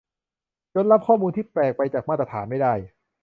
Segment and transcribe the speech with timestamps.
[0.73, 2.73] จนรับข้อมูลที่แปลกไปจากมาตรฐานไม่ได้